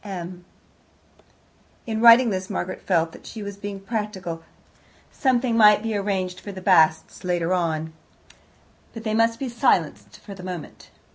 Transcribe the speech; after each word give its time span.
M 0.03 0.45
In 1.85 2.01
writing 2.01 2.31
this, 2.31 2.49
Margaret 2.49 2.81
felt 2.81 3.11
that 3.11 3.27
she 3.27 3.43
was 3.43 3.55
being 3.57 3.79
practical. 3.79 4.41
Something 5.11 5.55
might 5.55 5.83
be 5.83 5.95
arranged 5.95 6.39
for 6.39 6.51
the 6.51 6.59
Basts 6.59 7.23
later 7.23 7.53
on, 7.53 7.93
but 8.95 9.03
they 9.03 9.13
must 9.13 9.37
be 9.37 9.47
silenced 9.47 10.17
for 10.17 10.33
the 10.33 10.41
moment. 10.41 10.89